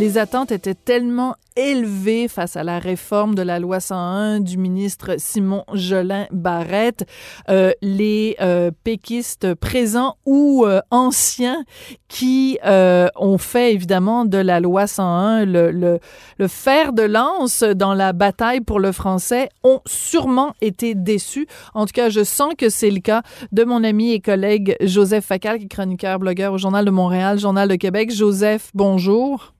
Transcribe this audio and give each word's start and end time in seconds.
Les 0.00 0.16
attentes 0.16 0.50
étaient 0.50 0.72
tellement 0.74 1.34
élevées 1.56 2.26
face 2.26 2.56
à 2.56 2.64
la 2.64 2.78
réforme 2.78 3.34
de 3.34 3.42
la 3.42 3.58
loi 3.58 3.80
101 3.80 4.40
du 4.40 4.56
ministre 4.56 5.16
Simon 5.18 5.62
Jolin 5.74 6.26
Barrette. 6.30 7.06
Euh, 7.50 7.72
les 7.82 8.34
euh, 8.40 8.70
péquistes 8.82 9.52
présents 9.52 10.16
ou 10.24 10.64
euh, 10.64 10.80
anciens 10.90 11.64
qui 12.08 12.58
ont 12.64 13.36
fait 13.36 13.74
évidemment 13.74 14.24
de 14.24 14.38
la 14.38 14.58
loi 14.58 14.86
101 14.86 15.44
le, 15.44 15.70
le, 15.70 15.98
le 16.38 16.48
fer 16.48 16.94
de 16.94 17.02
lance 17.02 17.62
dans 17.62 17.92
la 17.92 18.14
bataille 18.14 18.62
pour 18.62 18.80
le 18.80 18.92
français 18.92 19.50
ont 19.64 19.82
sûrement 19.84 20.54
été 20.62 20.94
déçus. 20.94 21.46
En 21.74 21.84
tout 21.84 21.92
cas, 21.92 22.08
je 22.08 22.24
sens 22.24 22.54
que 22.56 22.70
c'est 22.70 22.90
le 22.90 23.00
cas 23.00 23.20
de 23.52 23.64
mon 23.64 23.84
ami 23.84 24.12
et 24.12 24.20
collègue 24.20 24.76
Joseph 24.80 25.26
Facal, 25.26 25.58
qui 25.58 25.66
est 25.66 25.68
chroniqueur, 25.68 26.18
blogueur 26.18 26.54
au 26.54 26.58
Journal 26.58 26.86
de 26.86 26.90
Montréal, 26.90 27.38
Journal 27.38 27.68
de 27.68 27.76
Québec. 27.76 28.10
Joseph, 28.10 28.70
bonjour. 28.72 29.52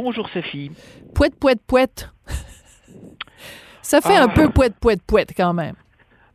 Bonjour 0.00 0.28
Sophie. 0.28 0.70
Pouette, 1.12 1.34
pouette, 1.40 1.60
pouette. 1.66 2.08
Ça 3.82 4.00
fait 4.00 4.14
Ah. 4.16 4.22
un 4.22 4.28
peu 4.28 4.48
pouette, 4.48 4.76
pouette, 4.78 5.02
pouette 5.04 5.32
quand 5.36 5.52
même. 5.52 5.74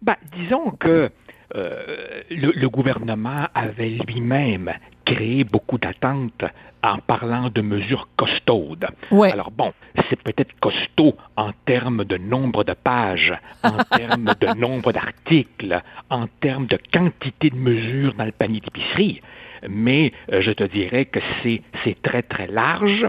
Ben, 0.01 0.17
disons 0.35 0.71
que 0.71 1.09
euh, 1.55 2.23
le, 2.29 2.51
le 2.51 2.69
gouvernement 2.69 3.47
avait 3.55 3.91
lui-même 4.05 4.73
créé 5.05 5.45
beaucoup 5.45 5.77
d'attentes 5.77 6.43
en 6.83 6.97
parlant 6.97 7.49
de 7.49 7.61
mesures 7.61 8.09
costaudes. 8.17 8.87
Ouais. 9.11 9.31
Alors 9.31 9.49
bon, 9.51 9.71
c'est 10.09 10.21
peut-être 10.21 10.51
costaud 10.59 11.15
en 11.37 11.51
termes 11.65 12.03
de 12.03 12.17
nombre 12.17 12.65
de 12.65 12.73
pages, 12.73 13.33
en 13.63 13.77
termes 13.97 14.33
de 14.41 14.59
nombre 14.59 14.91
d'articles, 14.91 15.81
en 16.09 16.27
termes 16.41 16.65
de 16.67 16.77
quantité 16.91 17.49
de 17.49 17.55
mesures 17.55 18.13
dans 18.15 18.25
le 18.25 18.33
panier 18.33 18.59
d'épicerie, 18.59 19.21
mais 19.69 20.11
euh, 20.33 20.41
je 20.41 20.51
te 20.51 20.65
dirais 20.65 21.05
que 21.05 21.21
c'est 21.41 21.61
c'est 21.85 22.01
très 22.01 22.23
très 22.23 22.47
large, 22.47 23.07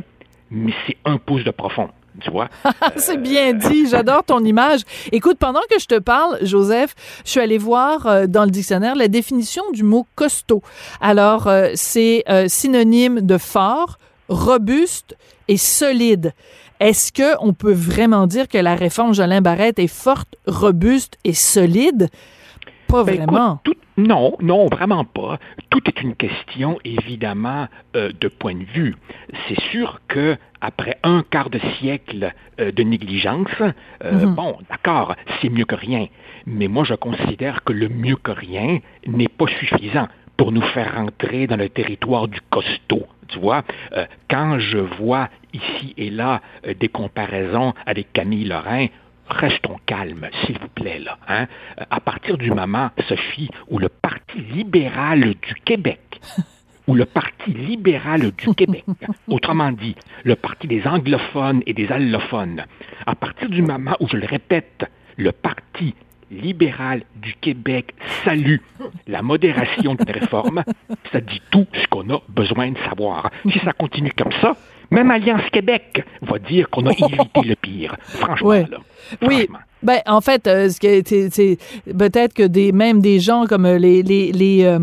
mais 0.55 0.73
c'est 0.87 0.97
un 1.05 1.19
pouce 1.19 1.45
de 1.45 1.51
profond. 1.51 1.89
Tu 2.21 2.31
vois? 2.31 2.49
C'est 2.97 3.17
bien 3.17 3.53
dit, 3.53 3.89
j'adore 3.89 4.23
ton 4.23 4.45
image. 4.45 4.83
Écoute, 5.11 5.37
pendant 5.39 5.63
que 5.69 5.81
je 5.81 5.87
te 5.87 5.99
parle, 5.99 6.39
Joseph, 6.43 6.95
je 7.25 7.31
suis 7.31 7.41
allée 7.41 7.59
voir 7.59 8.07
euh, 8.07 8.27
dans 8.27 8.45
le 8.45 8.51
dictionnaire 8.51 8.95
la 8.95 9.09
définition 9.09 9.65
du 9.73 9.83
mot 9.83 10.07
costaud. 10.15 10.63
Alors, 11.01 11.49
euh, 11.49 11.71
c'est 11.75 12.23
euh, 12.29 12.47
synonyme 12.47 13.21
de 13.21 13.37
fort, 13.37 13.99
robuste 14.29 15.17
et 15.49 15.57
solide. 15.57 16.35
Est-ce 16.79 17.13
que 17.13 17.37
on 17.41 17.53
peut 17.53 17.73
vraiment 17.73 18.29
dire 18.29 18.47
que 18.47 18.59
la 18.59 18.77
réforme 18.77 19.13
Jolin 19.13 19.41
Barrette 19.41 19.81
est 19.81 19.89
forte, 19.89 20.37
robuste 20.47 21.19
et 21.25 21.35
solide? 21.35 22.11
Pas 22.95 23.05
Ben, 23.05 23.17
vraiment. 23.17 23.61
écoute, 23.65 23.77
tout- 23.97 24.03
non, 24.03 24.37
non, 24.41 24.67
vraiment 24.69 25.05
pas. 25.05 25.39
Tout 25.71 25.81
est 25.89 26.01
une 26.03 26.15
question, 26.15 26.79
évidemment, 26.85 27.67
euh, 27.97 28.11
de 28.21 28.29
point 28.29 28.55
de 28.55 28.65
vue. 28.65 28.95
C'est 29.49 29.61
sûr 29.71 30.01
que 30.09 30.37
après 30.61 30.97
un 31.03 31.23
quart 31.29 31.51
de 31.51 31.59
siècle 31.79 32.33
euh, 32.61 32.71
de 32.73 32.83
négligence, 32.85 33.49
euh, 33.61 34.27
Mhm. 34.27 34.35
bon, 34.35 34.57
d'accord, 34.71 35.15
c'est 35.41 35.49
mieux 35.51 35.65
que 35.65 35.75
rien. 35.75 36.07
Mais 36.47 36.69
moi, 36.69 36.85
je 36.85 36.95
considère 36.95 37.65
que 37.65 37.73
le 37.73 37.89
mieux 37.89 38.17
que 38.17 38.31
rien 38.31 38.79
n'est 39.07 39.29
pas 39.29 39.47
suffisant 39.59 40.09
pour 40.37 40.53
nous 40.53 40.63
faire 40.63 40.95
rentrer 40.97 41.47
dans 41.47 41.57
le 41.57 41.69
territoire 41.69 42.27
du 42.29 42.41
costaud. 42.51 43.07
Tu 43.29 43.39
vois, 43.39 43.63
Euh, 43.97 44.07
quand 44.31 44.59
je 44.59 44.79
vois 44.79 45.29
ici 45.53 45.95
et 45.97 46.11
là 46.11 46.41
euh, 46.67 46.75
des 46.75 46.89
comparaisons 46.89 47.73
avec 47.87 48.13
Camille 48.13 48.45
Lorrain, 48.45 48.87
restons 49.29 49.79
calmes, 49.87 50.29
s'il 50.45 50.59
vous 50.59 50.69
plaît, 50.69 50.99
là. 50.99 51.19
Hein? 51.29 51.47
À 51.91 52.01
partir 52.01 52.39
du 52.39 52.51
moment, 52.51 52.91
Sophie, 53.09 53.51
où 53.69 53.79
le 53.79 53.89
Parti 53.89 54.39
libéral 54.39 55.21
du 55.21 55.55
Québec, 55.65 56.01
ou 56.87 56.95
le 56.95 57.07
Parti 57.07 57.51
libéral 57.51 58.33
du 58.33 58.55
Québec, 58.55 58.85
autrement 59.29 59.73
dit, 59.73 59.97
le 60.25 60.37
Parti 60.37 60.67
des 60.67 60.87
anglophones 60.87 61.63
et 61.67 61.73
des 61.73 61.91
allophones, 61.91 62.65
à 63.07 63.15
partir 63.15 63.49
du 63.49 63.63
moment 63.63 63.97
où, 64.01 64.09
je 64.09 64.17
le 64.17 64.27
répète, 64.27 64.85
le 65.17 65.33
Parti 65.33 65.95
libéral 66.31 67.03
du 67.17 67.35
Québec 67.35 67.95
salue 68.25 68.57
la 69.07 69.23
modération 69.23 69.95
d'une 69.95 70.11
réforme, 70.11 70.65
ça 71.13 71.21
dit 71.21 71.41
tout 71.51 71.67
ce 71.73 71.87
qu'on 71.89 72.11
a 72.11 72.21
besoin 72.29 72.73
de 72.73 72.79
savoir. 72.79 73.31
Si 73.51 73.59
ça 73.61 73.73
continue 73.73 74.13
comme 74.13 74.33
ça, 74.41 74.57
même 74.95 75.11
Alliance 75.11 75.43
Québec 75.53 76.05
va 76.23 76.39
dire 76.39 76.71
qu'on 76.71 76.87
a 76.87 76.93
évité 76.99 77.43
le 77.45 77.55
pire. 77.57 77.97
Franchement, 78.01 78.49
Ouais. 78.49 78.67
là. 78.71 78.79
Oui. 79.23 79.49
Ben, 79.83 79.99
en 80.07 80.21
fait, 80.23 80.47
euh, 80.47 80.69
c'est 80.71 81.59
peut-être 81.99 82.33
que 82.33 82.45
des 82.45 82.73
même 82.73 83.01
des 83.03 83.21
gens 83.21 83.45
comme 83.47 83.67
euh, 83.67 83.79
les 83.79 84.03
les, 84.03 84.33
les 84.33 84.65
euh, 84.65 84.79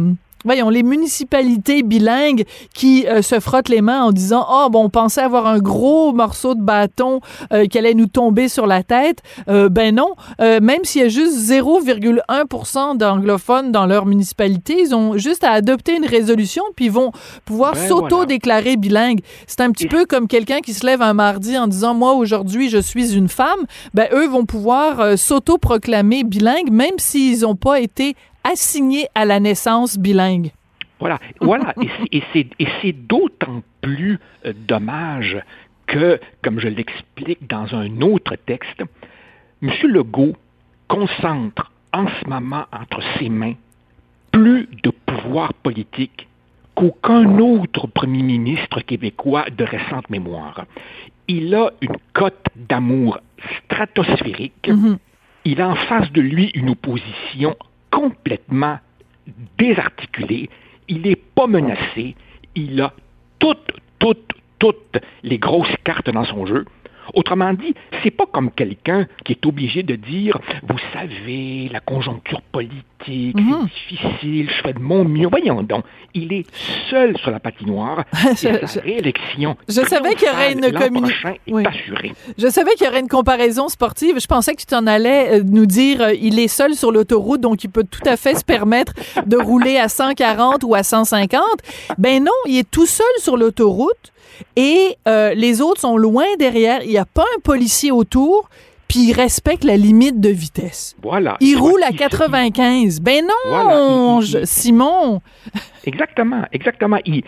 voyons 0.45 0.69
les 0.69 0.83
municipalités 0.83 1.83
bilingues 1.83 2.45
qui 2.73 3.05
euh, 3.07 3.21
se 3.21 3.39
frottent 3.39 3.69
les 3.69 3.81
mains 3.81 4.03
en 4.03 4.11
disant 4.11 4.45
oh 4.49 4.67
bon 4.69 4.85
on 4.85 4.89
pensait 4.89 5.21
avoir 5.21 5.47
un 5.47 5.59
gros 5.59 6.13
morceau 6.13 6.55
de 6.55 6.61
bâton 6.61 7.19
euh, 7.53 7.65
qui 7.65 7.77
allait 7.77 7.93
nous 7.93 8.07
tomber 8.07 8.47
sur 8.49 8.67
la 8.67 8.83
tête. 8.83 9.19
Euh, 9.49 9.69
ben 9.69 9.95
non 9.95 10.15
Euh, 10.39 10.59
même 10.61 10.83
s'il 10.83 11.01
y 11.01 11.05
a 11.05 11.09
juste 11.09 11.37
0,1% 11.51 12.97
d'anglophones 12.97 13.71
dans 13.71 13.85
leur 13.85 14.05
municipalité 14.05 14.81
ils 14.81 14.95
ont 14.95 15.17
juste 15.17 15.43
à 15.43 15.51
adopter 15.51 15.95
une 15.95 16.05
résolution 16.05 16.63
puis 16.75 16.85
ils 16.85 16.91
vont 16.91 17.11
pouvoir 17.45 17.73
Ben 17.73 17.87
s'auto-déclarer 17.87 18.77
bilingue. 18.77 19.21
C'est 19.47 19.61
un 19.61 19.71
petit 19.71 19.85
Et- 19.85 19.89
peu 19.89 20.05
comme 20.05 20.27
quelqu'un 20.27 20.59
qui 20.59 20.73
se 20.73 20.85
lève 20.85 21.01
un 21.01 21.13
mardi 21.13 21.57
en 21.57 21.67
disant 21.67 21.93
moi 21.93 22.13
aujourd'hui 22.13 22.69
je 22.69 22.77
suis 22.77 23.15
une 23.15 23.29
femme. 23.29 23.59
Ben 23.93 24.07
eux 24.13 24.27
vont 24.27 24.45
pouvoir 24.45 24.99
euh, 24.99 25.15
s'auto-proclamer 25.17 26.23
bilingue 26.23 26.71
même 26.71 26.97
s'ils 26.97 27.41
n'ont 27.41 27.55
pas 27.55 27.79
été 27.79 28.15
assignés 28.43 29.07
à 29.15 29.25
la 29.25 29.39
naissance 29.39 29.97
bilingue. 29.97 30.51
Voilà, 30.99 31.19
voilà. 31.39 31.73
Et 32.11 32.21
c'est- 32.33 32.93
d'autant 32.93 33.63
plus 33.81 34.19
euh, 34.45 34.53
dommage 34.67 35.37
que, 35.87 36.19
comme 36.43 36.59
je 36.59 36.67
l'explique 36.67 37.47
dans 37.47 37.73
un 37.75 38.01
autre 38.01 38.35
texte, 38.35 38.81
M. 39.63 39.71
Legault 39.83 40.35
concentre 40.87 41.71
en 41.93 42.05
ce 42.07 42.29
moment 42.29 42.65
entre 42.71 43.01
ses 43.17 43.29
mains 43.29 43.53
plus 44.31 44.67
de 44.83 44.91
pouvoir 44.91 45.53
politique 45.55 46.27
qu'aucun 46.75 47.37
autre 47.39 47.87
premier 47.87 48.23
ministre 48.23 48.81
québécois 48.81 49.45
de 49.49 49.63
récente 49.63 50.09
mémoire. 50.09 50.65
Il 51.27 51.53
a 51.55 51.71
une 51.81 51.97
cote 52.13 52.45
d'amour 52.55 53.19
stratosphérique. 53.65 54.67
Mhm. 54.69 54.97
Il 55.45 55.61
a 55.61 55.69
en 55.69 55.75
face 55.75 56.11
de 56.11 56.21
lui 56.21 56.51
une 56.53 56.69
opposition 56.69 57.55
complètement 57.91 58.79
désarticulée. 59.57 60.49
Il 60.87 61.01
n'est 61.01 61.15
pas 61.15 61.47
menacé. 61.47 62.15
Il 62.55 62.81
a 62.81 62.93
toutes, 63.39 63.71
toutes, 63.99 64.33
toutes 64.59 64.97
les 65.23 65.37
grosses 65.37 65.75
cartes 65.83 66.09
dans 66.09 66.25
son 66.25 66.45
jeu. 66.45 66.65
Autrement 67.13 67.53
dit, 67.53 67.73
c'est 68.03 68.11
pas 68.11 68.25
comme 68.31 68.51
quelqu'un 68.51 69.07
qui 69.25 69.33
est 69.33 69.45
obligé 69.45 69.83
de 69.83 69.95
dire, 69.95 70.39
vous 70.67 70.77
savez, 70.93 71.69
la 71.71 71.79
conjoncture 71.79 72.41
politique, 72.41 72.81
Mhm. 73.35 73.67
c'est 73.89 73.95
difficile, 73.95 74.49
je 74.49 74.61
fais 74.61 74.73
de 74.73 74.79
mon 74.79 75.03
mieux. 75.03 75.27
Voyons 75.27 75.63
donc, 75.63 75.83
il 76.13 76.31
est 76.33 76.45
seul 76.89 77.17
sur 77.17 77.31
la 77.31 77.39
patinoire. 77.39 78.05
Je- 78.41 78.47
et 78.47 78.67
sa 78.67 78.79
je- 78.79 78.79
réélection 78.79 79.57
je 79.67 79.81
savais 79.81 80.13
qu'il 80.15 80.27
y 80.27 80.31
aurait 80.31 80.53
une 80.53 80.61
l'an 80.67 80.79
communi- 80.79 81.01
prochain 81.01 81.33
est 81.47 81.51
Oui. 81.53 81.63
assurée. 81.65 82.13
Je 82.37 82.47
savais 82.47 82.71
qu'il 82.75 82.85
y 82.85 82.89
aurait 82.89 82.99
une 82.99 83.07
comparaison 83.07 83.69
sportive. 83.69 84.19
Je 84.19 84.27
pensais 84.27 84.53
que 84.53 84.59
tu 84.59 84.67
t'en 84.67 84.85
allais 84.87 85.39
euh, 85.39 85.43
nous 85.43 85.65
dire 85.65 86.01
euh, 86.01 86.13
il 86.13 86.37
est 86.39 86.47
seul 86.47 86.75
sur 86.75 86.91
l'autoroute, 86.91 87.41
donc 87.41 87.63
il 87.63 87.69
peut 87.69 87.85
tout 87.89 88.07
à 88.07 88.17
fait 88.17 88.35
se 88.35 88.43
permettre 88.45 88.93
de 89.25 89.37
rouler 89.37 89.77
à 89.77 89.87
140 89.89 90.63
ou 90.63 90.75
à 90.75 90.83
150. 90.83 91.41
Ben 91.97 92.23
non, 92.23 92.31
il 92.47 92.57
est 92.59 92.69
tout 92.69 92.85
seul 92.85 93.05
sur 93.17 93.35
l'autoroute 93.37 94.10
et 94.55 94.97
euh, 95.07 95.33
les 95.33 95.61
autres 95.61 95.81
sont 95.81 95.97
loin 95.97 96.25
derrière. 96.39 96.81
Il 96.83 96.89
n'y 96.89 96.97
a 96.97 97.05
pas 97.05 97.25
un 97.37 97.39
policier 97.41 97.91
autour, 97.91 98.49
puis 98.87 99.09
il 99.09 99.13
respecte 99.13 99.63
la 99.63 99.77
limite 99.77 100.19
de 100.19 100.29
vitesse. 100.29 100.95
Voilà. 101.01 101.37
Il 101.39 101.53
Tu 101.53 101.59
vois, 101.59 101.69
roule 101.71 101.83
à 101.83 101.91
se- 101.91 101.97
95. 101.97 102.99
Ben 103.01 103.25
non, 103.25 103.33
Voilà, 103.47 103.79
il- 104.19 104.19
il- 104.19 104.25
je- 104.25 104.45
Simon. 104.45 105.21
Exactement, 105.85 106.43
exactement. 106.51 106.97
Il, 107.05 107.23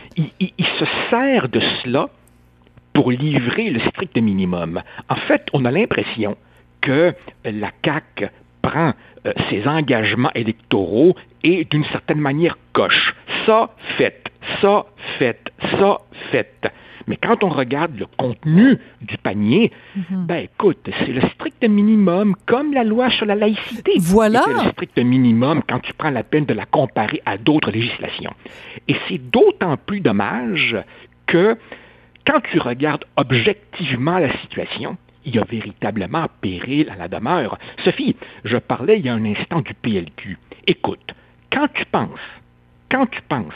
se 0.80 0.86
sert 1.10 1.50
de 1.50 1.60
cela 1.84 2.10
pour 2.94 3.12
livrer 3.12 3.70
le 3.70 3.80
strict 3.80 4.16
minimum. 4.18 4.82
En 5.10 5.16
fait, 5.16 5.48
on 5.54 5.66
a 5.66 5.72
l'impression 5.72 6.36
que 6.82 7.14
la 7.46 7.70
CAQ 7.84 8.28
prend 8.62 8.94
euh, 9.26 9.32
ses 9.50 9.66
engagements 9.68 10.32
électoraux 10.36 11.16
et 11.44 11.66
d'une 11.66 11.86
certaine 11.86 12.20
manière 12.20 12.58
coche. 12.74 13.16
Ça, 13.46 13.70
fait, 13.98 14.22
ça, 14.62 14.86
fait, 15.18 15.40
ça, 15.80 15.98
fait. 16.32 16.52
Mais 17.08 17.18
quand 17.18 17.44
on 17.44 17.50
regarde 17.50 17.98
le 17.98 18.06
contenu 18.18 18.78
du 19.02 19.18
panier, 19.18 19.72
ben 20.10 20.46
écoute, 20.46 20.90
c'est 21.00 21.12
le 21.12 21.22
strict 21.30 21.64
minimum, 21.64 22.36
comme 22.46 22.74
la 22.74 22.84
loi 22.84 23.10
sur 23.10 23.26
la 23.26 23.36
laïcité. 23.36 23.94
Voilà. 24.00 24.42
était 24.42 24.64
le 24.66 24.72
strict 24.72 25.00
minimum 25.00 25.62
quand 25.68 25.80
tu 25.80 25.94
prends 25.94 26.10
la 26.10 26.24
peine 26.24 26.46
de 26.46 26.54
la 26.54 26.66
comparer 26.66 27.22
à 27.26 27.38
d'autres 27.38 27.72
législations. 27.72 28.34
Et 28.88 28.96
c'est 29.08 29.18
d'autant 29.18 29.78
plus 29.78 30.00
dommage 30.00 30.78
que 31.28 31.58
quand 32.26 32.40
tu 32.52 32.60
regardes 32.60 33.06
objectivement 33.18 34.18
la 34.18 34.32
situation, 34.40 34.98
il 35.26 35.36
y 35.36 35.40
a 35.40 35.44
véritablement 35.44 36.28
péril 36.42 36.90
à 36.90 36.96
la 36.96 37.08
demeure. 37.08 37.58
Sophie, 37.84 38.16
je 38.44 38.58
parlais 38.58 39.00
il 39.00 39.06
y 39.06 39.10
a 39.10 39.14
un 39.14 39.26
instant 39.26 39.62
du 39.62 39.74
PLQ. 39.74 40.38
Écoute, 40.68 41.14
quand 41.52 41.68
tu 41.74 41.86
penses, 41.86 42.20
quand 42.90 43.06
tu 43.08 43.22
penses 43.24 43.54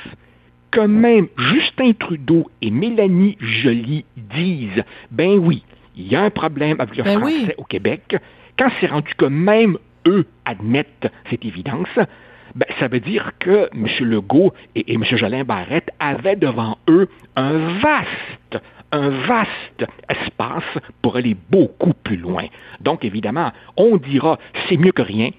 que 0.72 0.82
même 0.82 1.28
Justin 1.38 1.94
Trudeau 1.94 2.50
et 2.62 2.72
Mélanie 2.72 3.38
Joly 3.40 4.06
disent, 4.16 4.84
ben 5.12 5.38
oui, 5.40 5.64
il 5.96 6.08
y 6.08 6.16
a 6.16 6.24
un 6.24 6.30
problème 6.30 6.80
avec 6.80 6.96
le 6.96 7.04
Ben 7.04 7.20
français 7.20 7.36
oui. 7.48 7.52
au 7.58 7.64
Québec, 7.64 8.18
quand 8.58 8.70
c'est 8.80 8.88
rendu 8.88 9.14
que 9.16 9.26
même 9.26 9.78
eux 10.08 10.26
admettent 10.46 11.12
cette 11.30 11.46
évidence, 11.46 11.88
ben, 12.56 12.66
ça 12.80 12.88
veut 12.88 13.00
dire 13.00 13.32
que 13.40 13.70
M. 13.74 13.88
Legault 14.02 14.54
et, 14.76 14.92
et 14.92 14.96
M. 14.96 15.04
Jolin 15.04 15.44
Barrette 15.44 15.90
avaient 16.00 16.36
devant 16.36 16.78
eux 16.90 17.10
un 17.36 17.80
vaste, 17.80 18.64
un 18.92 19.10
vaste 19.10 19.86
espace 20.10 20.64
pour 21.02 21.18
aller 21.18 21.36
beaucoup 21.50 21.94
plus 21.94 22.18
loin. 22.18 22.46
Donc, 22.80 23.04
évidemment, 23.04 23.52
on 23.76 23.98
dira 23.98 24.40
c'est 24.68 24.78
mieux 24.78 24.92
que 24.92 25.02
rien. 25.02 25.32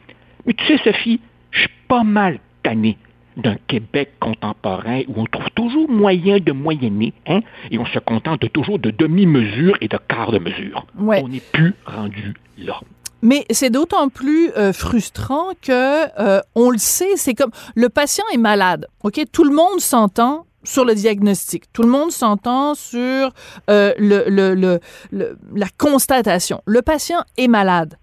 Mais 0.47 0.53
tu 0.53 0.65
sais, 0.67 0.79
Sophie, 0.79 1.21
je 1.51 1.61
suis 1.61 1.71
pas 1.89 2.05
mal 2.05 2.39
tanné 2.63 2.99
d'un 3.39 3.57
Québec 3.67 4.13
contemporain 4.21 5.03
où 5.09 5.15
on 5.17 5.25
trouve 5.25 5.49
toujours 5.55 5.89
moyen 5.89 6.39
de 6.39 6.53
moyenner, 6.53 7.13
hein, 7.27 7.41
et 7.71 7.79
on 7.79 7.87
se 7.87 7.99
contente 7.99 8.53
toujours 8.53 8.79
de 8.79 8.91
demi-mesure 8.91 9.77
et 9.81 9.89
de 9.89 9.99
quart 10.09 10.31
de 10.33 10.39
mesure. 10.39 10.87
Ouais. 10.99 11.23
On 11.25 11.29
n'est 11.29 11.41
plus 11.53 11.75
rendu 11.87 12.35
là. 12.59 12.81
Mais 13.23 13.45
c'est 13.51 13.71
d'autant 13.71 14.09
plus 14.11 14.51
euh, 14.57 14.73
frustrant 14.73 15.49
que 15.61 15.73
euh, 16.21 16.41
on 16.55 16.71
le 16.71 16.79
sait, 16.79 17.17
c'est 17.17 17.35
comme 17.35 17.51
le 17.75 17.89
patient 17.89 18.25
est 18.33 18.37
malade. 18.39 18.87
Ok, 19.03 19.21
tout 19.33 19.45
le 19.45 19.55
monde 19.55 19.81
s'entend 19.81 20.47
sur 20.63 20.85
le 20.85 20.95
diagnostic. 20.95 21.65
Tout 21.73 21.83
le 21.83 21.89
monde 21.89 22.11
s'entend 22.13 22.75
sur 22.75 23.33
euh, 23.71 23.93
le, 23.99 24.25
le, 24.29 24.55
le, 24.55 24.81
le- 25.11 25.39
la 25.55 25.67
constatation. 25.79 26.61
Le 26.67 26.83
patient 26.83 27.23
est 27.37 27.49
malade. 27.49 27.95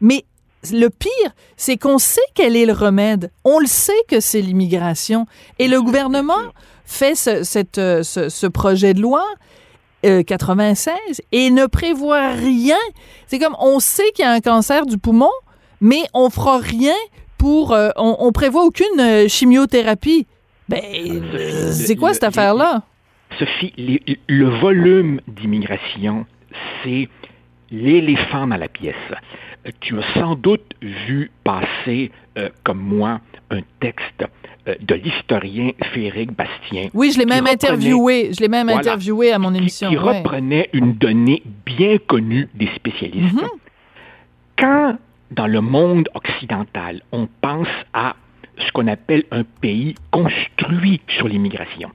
Mais 0.00 0.24
le 0.72 0.88
pire, 0.90 1.10
c'est 1.56 1.76
qu'on 1.76 1.98
sait 1.98 2.20
quel 2.34 2.56
est 2.56 2.66
le 2.66 2.72
remède. 2.72 3.30
On 3.44 3.58
le 3.58 3.66
sait 3.66 3.92
que 4.08 4.20
c'est 4.20 4.40
l'immigration. 4.40 5.26
Et 5.58 5.68
le 5.68 5.80
gouvernement 5.82 6.52
fait 6.84 7.14
ce, 7.14 7.42
cette, 7.42 7.78
euh, 7.78 8.02
ce, 8.02 8.28
ce 8.28 8.46
projet 8.46 8.94
de 8.94 9.00
loi 9.00 9.24
euh, 10.06 10.22
96 10.22 10.94
et 11.32 11.50
ne 11.50 11.66
prévoit 11.66 12.30
rien. 12.32 12.76
C'est 13.26 13.38
comme 13.38 13.56
on 13.58 13.80
sait 13.80 14.10
qu'il 14.14 14.24
y 14.24 14.28
a 14.28 14.32
un 14.32 14.40
cancer 14.40 14.86
du 14.86 14.98
poumon, 14.98 15.30
mais 15.80 16.02
on 16.14 16.30
fera 16.30 16.58
rien 16.58 16.94
pour. 17.38 17.72
euh, 17.72 17.90
on, 17.96 18.16
on 18.18 18.32
prévoit 18.32 18.64
aucune 18.64 19.00
euh, 19.00 19.28
chimiothérapie. 19.28 20.26
Ben, 20.68 20.80
euh, 20.82 21.72
c'est 21.72 21.96
quoi 21.96 22.12
cette 22.14 22.22
les- 22.22 22.28
affaire-là? 22.28 22.82
Sophie, 23.38 23.72
le 24.28 24.60
volume 24.60 25.20
d'immigration, 25.26 26.24
c'est 26.82 27.08
l'éléphant 27.74 28.46
dans 28.46 28.56
la 28.56 28.68
pièce. 28.68 28.94
Euh, 29.66 29.70
Tu 29.80 29.98
as 29.98 30.14
sans 30.14 30.34
doute 30.34 30.74
vu 30.82 31.30
passer, 31.42 32.10
euh, 32.38 32.48
comme 32.64 32.80
moi, 32.80 33.20
un 33.50 33.60
texte 33.80 34.24
euh, 34.68 34.74
de 34.80 34.94
l'historien 34.94 35.70
Féric 35.92 36.32
Bastien. 36.32 36.88
Oui, 36.94 37.12
je 37.12 37.18
l'ai 37.18 37.26
même 37.26 37.46
interviewé. 37.46 38.30
Je 38.32 38.40
l'ai 38.40 38.48
même 38.48 38.66
Voilà. 38.66 38.80
interviewé 38.80 39.32
à 39.32 39.38
mon 39.38 39.54
émission. 39.54 39.88
Qui, 39.88 39.98
ouais. 39.98 40.18
reprenait 40.18 40.68
une 40.72 40.94
donnée 40.94 41.42
bien 41.66 41.98
connue 41.98 42.48
des 42.54 42.68
spécialistes. 42.76 43.34
Mhm. 43.34 43.48
Quand, 44.58 44.96
dans 45.30 45.46
le 45.46 45.60
monde 45.60 46.08
occidental, 46.14 47.02
on 47.12 47.28
pense 47.40 47.68
à 47.92 48.14
ce 48.58 48.70
qu'on 48.72 48.86
appelle 48.86 49.24
un 49.32 49.42
pays 49.60 49.94
construit 50.12 51.00
sur 51.08 51.26
l'immigration, 51.26 51.90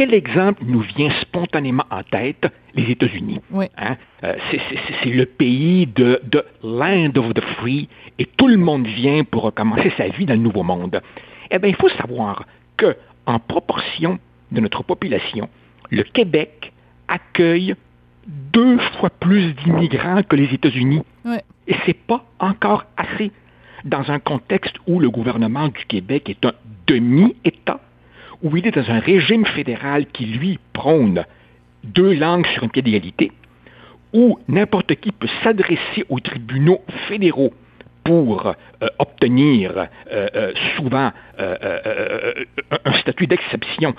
quel 0.00 0.14
exemple 0.14 0.62
nous 0.66 0.80
vient 0.80 1.10
spontanément 1.20 1.84
en 1.90 2.02
tête? 2.02 2.50
Les 2.74 2.90
États-Unis. 2.90 3.38
Oui. 3.50 3.66
Hein? 3.76 3.98
Euh, 4.24 4.34
c'est- 4.50 5.10
le 5.10 5.26
pays 5.26 5.86
de, 5.86 6.18
de 6.24 6.42
Land 6.64 7.12
of 7.16 7.34
the 7.34 7.42
Free 7.58 7.86
et 8.18 8.24
tout 8.24 8.48
le 8.48 8.56
monde 8.56 8.86
vient 8.86 9.24
pour 9.24 9.42
recommencer 9.42 9.92
sa 9.98 10.08
vie 10.08 10.24
dans 10.24 10.32
le 10.32 10.40
Nouveau 10.40 10.62
Monde. 10.62 11.02
Eh 11.50 11.58
bien, 11.58 11.68
il 11.68 11.76
faut 11.76 11.90
savoir 11.90 12.46
que, 12.78 12.96
en 13.26 13.38
proportion 13.38 14.18
de 14.50 14.60
notre 14.60 14.82
population, 14.84 15.50
le 15.90 16.02
Québec 16.04 16.72
accueille 17.06 17.74
deux 18.26 18.78
fois 18.98 19.10
plus 19.10 19.52
d'immigrants 19.52 20.22
que 20.22 20.34
les 20.36 20.54
États-Unis. 20.54 21.02
Ouais. 21.26 21.42
Et 21.68 21.74
c'est 21.84 21.92
pas 22.06 22.24
encore 22.38 22.86
assez. 22.96 23.32
Dans 23.84 24.10
un 24.10 24.18
contexte 24.18 24.76
où 24.86 24.98
le 24.98 25.10
gouvernement 25.10 25.68
du 25.68 25.84
Québec 25.86 26.30
est 26.30 26.42
un 26.46 26.52
demi-État, 26.86 27.80
où 28.42 28.56
il 28.56 28.66
est 28.66 28.74
dans 28.74 28.90
un 28.90 29.00
régime 29.00 29.46
fédéral 29.46 30.06
qui, 30.06 30.26
lui, 30.26 30.58
prône 30.72 31.24
deux 31.84 32.14
langues 32.14 32.46
sur 32.46 32.64
un 32.64 32.68
pied 32.68 32.82
d'égalité, 32.82 33.32
où 34.12 34.38
n'importe 34.48 34.94
qui 34.96 35.12
peut 35.12 35.28
s'adresser 35.42 36.04
aux 36.08 36.20
tribunaux 36.20 36.80
fédéraux 37.08 37.52
pour 38.04 38.46
euh, 38.46 38.88
obtenir 38.98 39.72
euh, 39.76 39.86
euh, 40.34 40.52
souvent 40.76 41.12
un 41.38 42.92
statut 43.00 43.26
d'exception. 43.26 43.94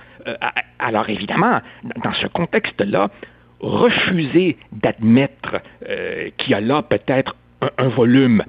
Alors 0.79 1.09
évidemment, 1.09 1.61
dans 2.03 2.13
ce 2.13 2.27
contexte-là, 2.27 3.09
refuser 3.59 4.57
d'admettre 4.71 5.61
qu'il 6.37 6.51
y 6.51 6.53
a 6.53 6.61
là 6.61 6.83
peut-être 6.83 7.35
un 7.77 7.87
volume 7.87 8.43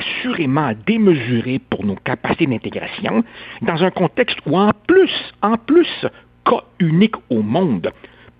assurément 0.00 0.72
démesuré 0.86 1.60
pour 1.70 1.84
nos 1.84 1.96
capacités 1.96 2.46
d'intégration, 2.46 3.22
dans 3.62 3.82
un 3.82 3.90
contexte 3.90 4.38
où 4.46 4.56
en 4.58 4.70
plus, 4.86 5.10
en 5.42 5.56
plus, 5.56 6.06
cas 6.44 6.62
unique 6.78 7.16
au 7.28 7.42
monde, 7.42 7.90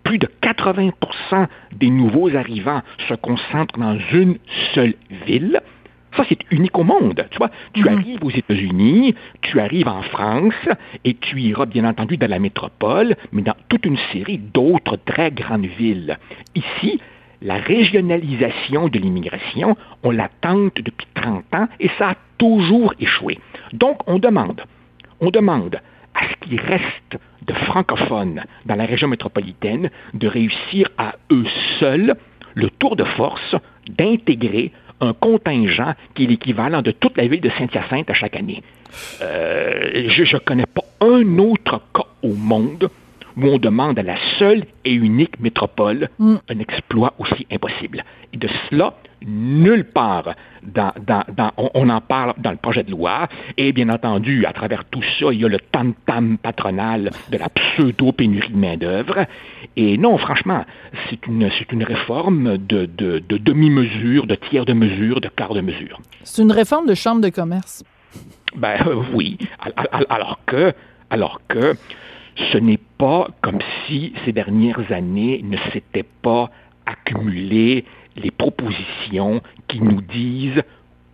plus 0.02 0.18
de 0.18 0.28
80% 0.42 1.46
des 1.76 1.90
nouveaux 1.90 2.34
arrivants 2.34 2.82
se 3.08 3.14
concentrent 3.14 3.78
dans 3.78 3.98
une 4.12 4.38
seule 4.74 4.94
ville. 5.26 5.60
Ça, 6.16 6.24
c'est 6.28 6.40
unique 6.50 6.76
au 6.76 6.82
monde. 6.82 7.24
Tu 7.30 7.38
vois, 7.38 7.50
tu 7.72 7.82
Mhm. 7.82 7.98
arrives 7.98 8.24
aux 8.24 8.30
États-Unis, 8.30 9.14
tu 9.42 9.60
arrives 9.60 9.86
en 9.86 10.02
France, 10.02 10.54
et 11.04 11.14
tu 11.14 11.40
iras 11.40 11.66
bien 11.66 11.84
entendu 11.84 12.16
dans 12.16 12.28
la 12.28 12.40
métropole, 12.40 13.14
mais 13.30 13.42
dans 13.42 13.54
toute 13.68 13.86
une 13.86 13.98
série 14.12 14.38
d'autres 14.38 14.96
très 14.96 15.30
grandes 15.30 15.66
villes. 15.66 16.18
Ici, 16.56 17.00
la 17.42 17.56
régionalisation 17.56 18.88
de 18.88 18.98
l'immigration, 18.98 19.76
on 20.02 20.10
la 20.10 20.28
tente 20.40 20.76
depuis 20.76 21.06
30 21.14 21.44
ans 21.54 21.69
et 21.78 21.90
ça 21.98 22.10
a 22.10 22.14
toujours 22.38 22.94
échoué. 23.00 23.38
Donc, 23.72 23.98
on 24.06 24.19
demande, 24.19 24.62
on 25.20 25.31
demande 25.31 25.81
à 26.14 26.28
ce 26.28 26.34
qu'il 26.48 26.60
reste 26.60 27.19
de 27.46 27.52
francophones 27.52 28.42
dans 28.66 28.75
la 28.75 28.84
région 28.84 29.08
métropolitaine 29.08 29.90
de 30.14 30.28
réussir 30.28 30.88
à 30.98 31.14
eux 31.31 31.46
seuls 31.78 32.14
le 32.54 32.69
tour 32.70 32.96
de 32.96 33.04
force 33.04 33.56
d'intégrer 33.88 34.72
un 35.00 35.14
contingent 35.14 35.94
qui 36.14 36.25
est 36.25 36.26
l'équivalent 36.26 36.82
de 36.82 36.90
toute 36.90 37.16
la 37.16 37.26
ville 37.26 37.40
de 37.40 37.50
Saint-Hyacinthe 37.50 38.10
à 38.10 38.14
chaque 38.14 38.36
année. 38.36 38.62
Euh, 39.22 40.08
je 40.08 40.22
ne 40.22 40.41
connais 40.41 40.67
pas 40.67 40.82
un 41.00 41.38
autre 41.38 41.81
cas 41.94 42.06
au 42.22 42.34
monde 42.34 42.91
où 43.43 43.47
on 43.49 43.59
demande 43.59 43.99
à 43.99 44.03
la 44.03 44.17
seule 44.39 44.65
et 44.85 44.93
unique 44.93 45.39
métropole 45.41 46.09
Mm. 46.19 46.37
un 46.49 46.59
exploit 46.59 47.15
aussi 47.19 47.47
impossible. 47.51 48.05
Et 48.32 48.37
de 48.37 48.49
cela, 48.69 48.94
nulle 49.27 49.85
part, 49.85 50.35
dans, 50.63 50.93
dans- 51.06 51.25
dans- 51.37 51.51
on, 51.56 51.70
on 51.75 51.89
en 51.91 52.01
parle 52.01 52.35
dans 52.39 52.51
le 52.51 52.56
projet 52.56 52.82
de 52.82 52.91
loi, 52.91 53.29
et 53.56 53.73
bien 53.73 53.89
entendu, 53.89 54.47
à 54.47 54.53
travers 54.53 54.85
tout 54.85 55.03
ça, 55.19 55.27
il 55.32 55.41
y 55.41 55.44
a 55.44 55.49
le 55.49 55.59
tam-tam 55.59 56.39
patronal 56.39 57.11
de 57.31 57.37
la 57.39 57.49
pseudo-pénurie 57.49 58.51
de 58.51 58.56
main-d'œuvre. 58.56 59.27
Et 59.77 59.97
non, 59.99 60.17
franchement, 60.19 60.65
c'est 61.09 61.27
une, 61.27 61.51
c'est 61.59 61.70
une 61.73 61.82
réforme 61.85 62.59
de, 62.59 62.87
de, 62.87 63.19
de 63.27 63.37
demi-mesure, 63.39 64.27
de 64.27 64.35
tiers 64.37 64.65
de 64.65 64.73
mesure, 64.73 65.20
de 65.20 65.29
quart 65.29 65.55
de 65.55 65.61
mesure. 65.61 65.99
C'est 66.25 66.43
une 66.43 66.53
réforme 66.53 66.87
de 66.87 66.94
chambre 66.94 67.20
de 67.20 67.29
commerce. 67.31 67.85
Ben 68.56 68.77
euh, 68.87 69.03
oui, 69.15 69.39
al- 69.61 69.73
al- 69.93 70.06
alors 70.09 70.41
que, 70.47 70.73
alors 71.09 71.41
que 71.49 71.75
ce 72.53 72.59
n'est 72.59 72.81
pas 72.99 73.29
comme 73.43 73.61
si 73.87 74.13
ces 74.25 74.32
dernières 74.32 74.93
années 74.93 75.41
ne 75.44 75.56
s'étaient 75.73 76.06
pas 76.23 76.51
accumulées 76.87 77.85
les 78.17 78.31
propositions 78.31 79.41
qui 79.69 79.81
nous 79.81 80.01
disent 80.01 80.63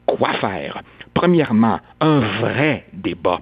quoi 0.07 0.33
faire. 0.35 0.83
Premièrement, 1.15 1.81
un 2.01 2.21
vrai 2.21 2.87
débat 2.93 3.41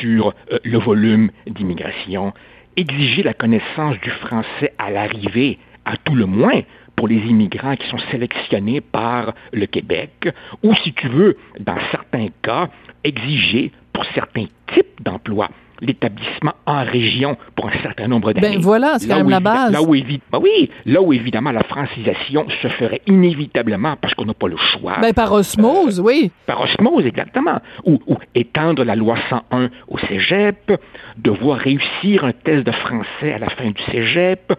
sur 0.00 0.34
euh, 0.52 0.58
le 0.64 0.78
volume 0.78 1.30
d'immigration, 1.46 2.32
exiger 2.76 3.22
la 3.22 3.34
connaissance 3.34 3.98
du 4.00 4.10
français 4.10 4.72
à 4.78 4.90
l'arrivée, 4.90 5.58
à 5.84 5.96
tout 5.96 6.14
le 6.14 6.26
moins, 6.26 6.60
pour 6.96 7.08
les 7.08 7.16
immigrants 7.16 7.76
qui 7.76 7.88
sont 7.88 7.98
sélectionnés 8.10 8.80
par 8.80 9.32
le 9.52 9.66
Québec, 9.66 10.28
ou 10.62 10.74
si 10.74 10.92
tu 10.92 11.08
veux, 11.08 11.38
dans 11.58 11.78
certains 11.90 12.28
cas, 12.42 12.68
exiger 13.04 13.72
pour 13.92 14.04
certains 14.14 14.46
types 14.74 15.02
d'emplois 15.02 15.48
l'établissement 15.80 16.52
en 16.66 16.84
région 16.84 17.36
pour 17.56 17.68
un 17.68 17.82
certain 17.82 18.08
nombre 18.08 18.32
d'années. 18.32 18.56
Ben 18.56 18.60
voilà, 18.60 18.98
c'est 18.98 19.08
quand 19.08 19.16
même 19.16 19.30
la 19.30 19.40
base. 19.40 19.72
Là 19.72 19.82
où, 19.82 19.92
ben 19.92 20.38
oui, 20.40 20.70
là 20.86 21.00
où 21.00 21.12
évidemment 21.12 21.52
la 21.52 21.62
francisation 21.62 22.46
se 22.62 22.68
ferait 22.68 23.02
inévitablement 23.06 23.96
parce 24.00 24.14
qu'on 24.14 24.24
n'a 24.24 24.34
pas 24.34 24.48
le 24.48 24.56
choix. 24.56 24.98
Ben, 25.00 25.12
par 25.12 25.32
osmose, 25.32 26.00
oui. 26.00 26.30
Par 26.46 26.60
osmose, 26.60 27.06
exactement. 27.06 27.60
Ou, 27.84 28.00
ou 28.06 28.16
étendre 28.34 28.84
la 28.84 28.96
loi 28.96 29.16
101 29.28 29.68
au 29.88 29.98
cégep, 29.98 30.72
devoir 31.16 31.58
réussir 31.58 32.24
un 32.24 32.32
test 32.32 32.66
de 32.66 32.72
français 32.72 33.32
à 33.32 33.38
la 33.38 33.48
fin 33.50 33.70
du 33.70 33.82
cégep, 33.90 34.52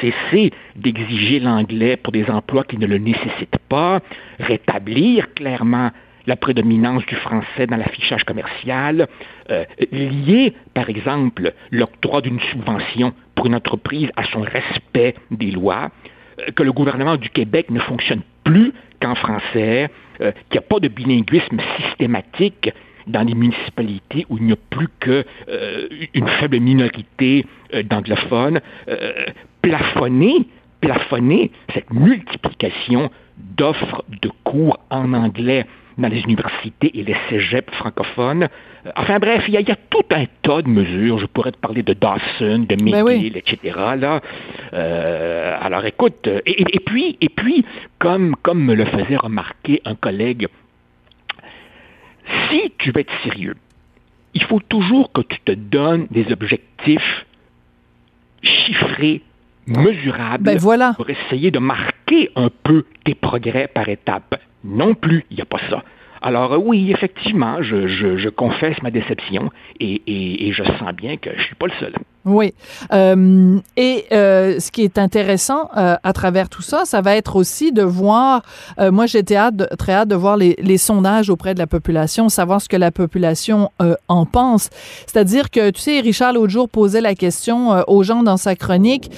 cesser 0.00 0.52
d'exiger 0.74 1.40
l'anglais 1.40 1.96
pour 1.96 2.12
des 2.12 2.28
emplois 2.30 2.64
qui 2.64 2.78
ne 2.78 2.86
le 2.86 2.98
nécessitent 2.98 3.58
pas, 3.68 4.00
rétablir 4.38 5.32
clairement 5.34 5.90
la 6.26 6.36
prédominance 6.36 7.04
du 7.06 7.14
français 7.14 7.66
dans 7.66 7.76
l'affichage 7.76 8.24
commercial, 8.24 9.06
euh, 9.50 9.64
lier, 9.92 10.52
par 10.74 10.88
exemple, 10.88 11.52
l'octroi 11.70 12.20
d'une 12.20 12.40
subvention 12.40 13.12
pour 13.34 13.46
une 13.46 13.54
entreprise 13.54 14.10
à 14.16 14.24
son 14.24 14.40
respect 14.40 15.14
des 15.30 15.50
lois, 15.50 15.90
euh, 16.40 16.50
que 16.52 16.62
le 16.62 16.72
gouvernement 16.72 17.16
du 17.16 17.30
Québec 17.30 17.70
ne 17.70 17.80
fonctionne 17.80 18.22
plus 18.44 18.72
qu'en 19.00 19.14
français, 19.14 19.88
euh, 20.20 20.32
qu'il 20.50 20.58
n'y 20.60 20.64
a 20.64 20.68
pas 20.68 20.80
de 20.80 20.88
bilinguisme 20.88 21.58
systématique 21.80 22.70
dans 23.06 23.22
les 23.22 23.34
municipalités 23.34 24.26
où 24.28 24.36
il 24.36 24.46
n'y 24.46 24.52
a 24.52 24.56
plus 24.70 24.88
qu'une 24.98 25.22
une 26.12 26.26
faible 26.40 26.58
minorité 26.58 27.46
d'anglophones, 27.84 28.60
plafonner, 29.62 30.48
plafonner 30.80 31.52
cette 31.72 31.92
multiplication 31.92 33.12
d'offres 33.56 34.04
de 34.22 34.28
cours 34.42 34.80
en 34.90 35.12
anglais 35.12 35.66
dans 35.98 36.08
les 36.08 36.20
universités 36.20 36.98
et 36.98 37.02
les 37.02 37.16
cégeps 37.28 37.72
francophones. 37.74 38.44
Euh, 38.44 38.90
enfin 38.96 39.18
bref, 39.18 39.44
il 39.48 39.54
y, 39.54 39.70
a, 39.70 39.76
tout 39.76 40.04
un 40.10 40.26
tas 40.42 40.62
de 40.62 40.68
mesures. 40.68 41.18
Je 41.18 41.26
pourrais 41.26 41.52
te 41.52 41.58
parler 41.58 41.82
de 41.82 41.94
Dawson, 41.94 42.66
de 42.68 42.76
ben 42.76 43.04
McGill, 43.04 43.36
etc. 43.36 43.58
Là. 43.96 44.20
Euh, 44.72 45.56
alors 45.60 45.84
écoute, 45.86 46.28
et, 46.44 46.80
puis, 46.80 47.16
et 47.20 47.28
puis 47.28 47.64
comme, 47.98 48.36
comme 48.42 48.62
me 48.62 48.74
le 48.74 48.84
faisait 48.84 49.16
remarquer 49.16 49.80
un 49.84 49.94
collègue, 49.94 50.48
si 52.50 52.72
tu 52.78 52.90
veux 52.90 53.00
être 53.00 53.14
sérieux, 53.22 53.56
il 54.34 54.42
faut 54.42 54.60
toujours 54.60 55.12
que 55.12 55.22
tu 55.22 55.38
te 55.40 55.52
donnes 55.52 56.06
des 56.10 56.30
objectifs 56.30 57.26
chiffrés, 58.42 59.22
mesurables, 59.66 60.44
ben 60.44 60.58
voilà. 60.58 60.92
pour 60.94 61.08
essayer 61.10 61.50
de 61.50 61.58
marquer 61.58 62.30
un 62.36 62.50
peu 62.62 62.84
tes 63.04 63.14
progrès 63.14 63.68
par 63.68 63.88
étapes. 63.88 64.40
Non 64.66 64.94
plus, 64.94 65.24
il 65.30 65.36
n'y 65.36 65.42
a 65.42 65.46
pas 65.46 65.60
ça. 65.70 65.84
Alors 66.20 66.54
euh, 66.54 66.58
oui, 66.58 66.90
effectivement, 66.90 67.62
je, 67.62 68.28
confesse 68.28 68.82
ma 68.82 68.90
déception 68.90 69.50
et, 69.78 70.02
et, 70.06 70.52
je 70.52 70.64
sens 70.64 70.92
bien 70.92 71.16
que 71.16 71.30
je 71.30 71.38
ne 71.38 71.42
suis 71.42 71.54
pas 71.54 71.66
le 71.66 71.72
seul. 71.78 71.94
Oui. 72.26 72.54
Euh, 72.92 73.60
et 73.76 74.06
euh, 74.10 74.58
ce 74.58 74.72
qui 74.72 74.82
est 74.82 74.98
intéressant 74.98 75.70
euh, 75.76 75.94
à 76.02 76.12
travers 76.12 76.48
tout 76.48 76.60
ça, 76.60 76.84
ça 76.84 77.00
va 77.00 77.14
être 77.14 77.36
aussi 77.36 77.70
de 77.70 77.82
voir, 77.82 78.42
euh, 78.80 78.90
moi 78.90 79.06
j'étais 79.06 79.38
très 79.78 79.92
hâte 79.92 80.08
de 80.08 80.16
voir 80.16 80.36
les, 80.36 80.56
les, 80.58 80.76
sondages 80.76 81.30
auprès 81.30 81.54
de 81.54 81.60
la 81.60 81.68
population, 81.68 82.28
savoir 82.28 82.60
ce 82.60 82.68
que 82.68 82.76
la 82.76 82.90
population 82.90 83.70
euh, 83.80 83.94
en 84.08 84.26
pense. 84.26 84.70
C'est-à-dire 85.06 85.50
que, 85.50 85.70
tu 85.70 85.80
sais, 85.80 86.00
Richard 86.00 86.32
l'autre 86.32 86.50
jour 86.50 86.68
posait 86.68 87.00
la 87.00 87.14
question 87.14 87.72
euh, 87.72 87.82
aux 87.86 88.02
gens 88.02 88.24
dans 88.24 88.36
sa 88.36 88.56
chronique, 88.56 89.10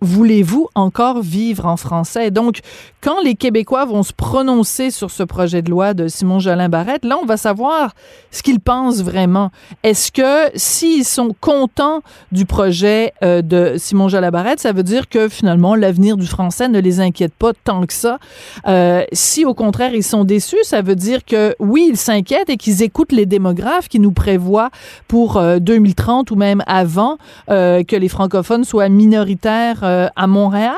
voulez-vous 0.00 0.68
encore 0.76 1.20
vivre 1.22 1.66
en 1.66 1.76
français? 1.76 2.30
Donc, 2.30 2.60
quand 3.00 3.20
les 3.22 3.34
Québécois 3.34 3.84
vont 3.84 4.02
se 4.02 4.12
prononcer 4.12 4.90
sur 4.90 5.10
ce 5.10 5.22
projet 5.24 5.60
de 5.60 5.70
loi 5.70 5.92
de 5.92 6.08
Simon 6.08 6.38
Jolin 6.38 6.68
Barrette, 6.68 7.04
là, 7.04 7.18
on 7.20 7.26
va 7.26 7.36
savoir 7.36 7.94
ce 8.30 8.42
qu'ils 8.42 8.60
pensent 8.60 9.02
vraiment. 9.02 9.50
Est-ce 9.82 10.12
que 10.12 10.50
s'ils 10.54 11.04
sont 11.04 11.34
contents 11.40 12.00
du 12.32 12.43
projet 12.44 13.12
euh, 13.22 13.42
de 13.42 13.74
Simon 13.76 14.08
Jalabarette, 14.08 14.60
ça 14.60 14.72
veut 14.72 14.82
dire 14.82 15.08
que 15.08 15.28
finalement 15.28 15.74
l'avenir 15.74 16.16
du 16.16 16.26
français 16.26 16.68
ne 16.68 16.78
les 16.78 17.00
inquiète 17.00 17.34
pas 17.34 17.52
tant 17.52 17.86
que 17.86 17.92
ça. 17.92 18.18
Euh, 18.66 19.04
si 19.12 19.44
au 19.44 19.54
contraire 19.54 19.94
ils 19.94 20.04
sont 20.04 20.24
déçus, 20.24 20.62
ça 20.62 20.82
veut 20.82 20.96
dire 20.96 21.24
que 21.24 21.54
oui, 21.58 21.88
ils 21.90 21.96
s'inquiètent 21.96 22.50
et 22.50 22.56
qu'ils 22.56 22.82
écoutent 22.82 23.12
les 23.12 23.26
démographes 23.26 23.88
qui 23.88 24.00
nous 24.00 24.12
prévoient 24.12 24.70
pour 25.08 25.40
2030 25.40 26.30
euh, 26.30 26.34
ou 26.34 26.38
même 26.38 26.62
avant 26.66 27.18
que 27.48 27.96
les 27.96 28.08
francophones 28.08 28.64
soient 28.64 28.88
minoritaires 28.88 30.10
à 30.14 30.26
Montréal. 30.26 30.74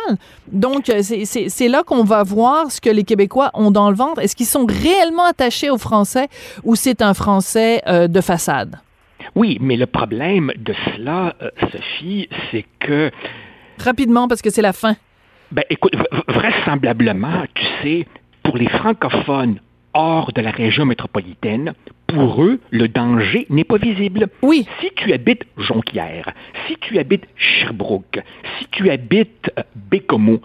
Donc 0.51 0.91
c'est 1.03 1.69
là 1.69 1.83
qu'on 1.85 2.05
va 2.05 2.23
voir 2.23 2.71
ce 2.71 2.81
que 2.81 2.91
les 2.91 3.05
Québécois 3.05 3.51
ont 3.55 3.71
dans 3.71 3.91
le 3.91 3.97
ventre. 3.97 4.21
Est-ce 4.21 4.37
qu'ils 4.37 4.47
sont 4.47 4.67
réellement 4.67 5.25
attachés 5.25 5.71
au 5.71 5.79
français 5.79 6.29
ou 6.65 6.77
c'est 6.77 7.03
un 7.03 7.15
français 7.15 7.83
de 7.87 8.21
façade? 8.21 8.77
Oui, 9.35 9.59
mais 9.61 9.77
le 9.77 9.87
problème 9.87 10.53
de 10.57 10.75
cela, 10.87 11.35
euh, 11.43 11.51
Sophie, 11.73 12.29
c'est 12.51 12.65
que... 12.81 13.11
Rapidement, 13.79 14.29
parce 14.29 14.43
que 14.43 14.51
c'est 14.51 14.63
la 14.63 14.73
fin. 14.73 14.97
Ben, 15.53 15.65
écoute, 15.71 15.95
vraisemblablement, 16.29 17.45
tu 17.55 17.65
sais, 17.83 18.07
pour 18.43 18.57
les 18.57 18.69
francophones 18.69 19.61
hors 19.93 20.33
de 20.33 20.41
la 20.41 20.51
région 20.51 20.85
métropolitaine, 20.85 21.73
pour 22.07 22.43
eux, 22.43 22.61
le 22.71 22.89
danger 22.89 23.47
n'est 23.51 23.65
pas 23.65 23.79
visible. 23.79 24.29
Oui. 24.43 24.67
Si 24.81 24.91
tu 24.95 25.13
habites 25.13 25.45
Jonquière, 25.57 26.33
si 26.67 26.77
tu 26.81 26.99
habites 26.99 27.27
Sherbrooke, 27.37 28.21
si 28.59 28.67
tu 28.71 28.91
habites 28.91 29.51
euh, 29.59 29.63
Bécomo, 29.75 30.41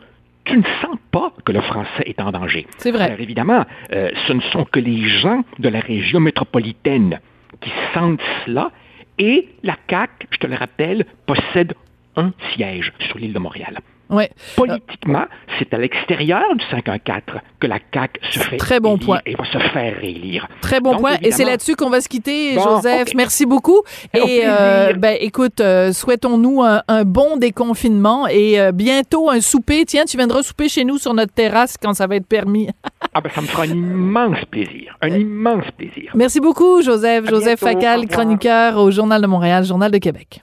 tu 0.45 0.57
ne 0.57 0.63
sens 0.81 0.97
pas 1.11 1.33
que 1.45 1.51
le 1.51 1.61
français 1.61 2.03
est 2.05 2.19
en 2.19 2.31
danger. 2.31 2.65
C'est 2.77 2.91
vrai. 2.91 3.05
Alors 3.05 3.19
évidemment, 3.19 3.65
euh, 3.93 4.09
ce 4.27 4.33
ne 4.33 4.41
sont 4.41 4.65
que 4.65 4.79
les 4.79 5.07
gens 5.07 5.43
de 5.59 5.69
la 5.69 5.79
région 5.79 6.19
métropolitaine 6.19 7.19
qui 7.59 7.71
sentent 7.93 8.21
cela. 8.45 8.71
Et 9.17 9.49
la 9.63 9.75
CAQ, 9.89 10.27
je 10.31 10.37
te 10.37 10.47
le 10.47 10.55
rappelle, 10.55 11.05
possède 11.25 11.73
un 12.15 12.31
siège 12.53 12.93
sur 12.99 13.17
l'île 13.17 13.33
de 13.33 13.39
Montréal. 13.39 13.79
Ouais. 14.11 14.29
Politiquement, 14.55 15.25
c'est 15.57 15.73
à 15.73 15.77
l'extérieur 15.77 16.43
du 16.55 16.65
514 16.69 17.39
que 17.59 17.67
la 17.67 17.79
CAQ 17.93 18.19
se 18.29 18.39
fait 18.39 18.57
Très 18.57 18.79
bon 18.79 18.97
point. 18.97 19.19
et 19.25 19.35
va 19.35 19.45
se 19.45 19.57
faire 19.57 19.95
réélire. 19.97 20.47
Très 20.61 20.79
bon 20.81 20.97
point. 20.97 21.17
Et 21.21 21.31
c'est 21.31 21.45
là-dessus 21.45 21.75
qu'on 21.75 21.89
va 21.89 22.01
se 22.01 22.09
quitter, 22.09 22.55
Joseph. 22.55 23.13
Merci 23.15 23.45
beaucoup. 23.45 23.81
Et 24.13 24.41
euh, 24.45 24.93
ben, 24.93 25.17
écoute, 25.19 25.61
euh, 25.61 25.93
souhaitons-nous 25.93 26.61
un, 26.61 27.03
bon 27.05 27.37
déconfinement 27.37 28.27
et 28.27 28.59
euh, 28.59 28.71
bientôt 28.71 29.29
un 29.29 29.41
souper. 29.41 29.85
Tiens, 29.85 30.05
tu 30.05 30.17
viendras 30.17 30.43
souper 30.43 30.69
chez 30.69 30.83
nous 30.83 30.97
sur 30.97 31.13
notre 31.13 31.33
terrasse 31.33 31.77
quand 31.81 31.93
ça 31.93 32.07
va 32.07 32.17
être 32.17 32.27
permis. 32.27 32.69
ah 33.13 33.21
ben, 33.21 33.29
ça 33.33 33.41
me 33.41 33.47
fera 33.47 33.63
un 33.63 33.67
immense 33.67 34.45
plaisir. 34.49 34.97
Un 35.01 35.09
immense 35.09 35.65
plaisir. 35.77 36.11
Merci 36.15 36.39
beaucoup, 36.39 36.81
Joseph. 36.81 37.29
Joseph 37.29 37.59
Facal, 37.59 38.07
chroniqueur 38.07 38.77
au 38.77 38.91
Journal 38.91 39.21
de 39.21 39.27
Montréal, 39.27 39.63
Journal 39.63 39.91
de 39.91 39.97
Québec. 39.97 40.41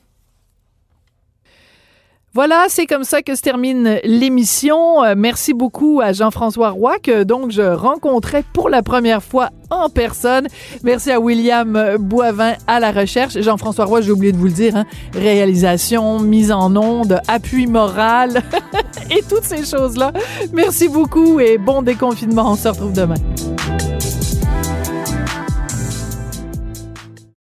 Voilà, 2.39 2.67
c'est 2.69 2.87
comme 2.87 3.03
ça 3.03 3.21
que 3.21 3.35
se 3.35 3.43
termine 3.43 3.99
l'émission. 4.05 5.03
Euh, 5.03 5.15
merci 5.17 5.55
beaucoup 5.55 6.01
à 6.01 6.13
Jean-François 6.13 6.71
Roy 6.71 7.01
que 7.01 7.25
donc 7.25 7.51
je 7.51 7.63
rencontrais 7.63 8.45
pour 8.53 8.69
la 8.69 8.81
première 8.81 9.25
fois 9.25 9.51
en 9.71 9.89
personne. 9.89 10.47
Merci 10.85 11.11
à 11.11 11.19
William 11.19 11.97
Boivin 11.99 12.53
à 12.69 12.79
la 12.79 12.93
recherche. 12.93 13.41
Jean-François 13.41 13.87
Roy, 13.87 14.03
j'ai 14.03 14.13
oublié 14.13 14.31
de 14.31 14.37
vous 14.37 14.45
le 14.45 14.53
dire, 14.53 14.77
hein, 14.77 14.87
réalisation, 15.15 16.21
mise 16.21 16.53
en 16.53 16.77
onde, 16.77 17.21
appui 17.27 17.67
moral 17.67 18.45
et 19.11 19.21
toutes 19.29 19.43
ces 19.43 19.65
choses-là. 19.65 20.13
Merci 20.53 20.87
beaucoup 20.87 21.41
et 21.41 21.59
bon 21.59 21.83
déconfinement. 21.83 22.53
On 22.53 22.55
se 22.55 22.69
retrouve 22.69 22.93
demain. 22.93 23.17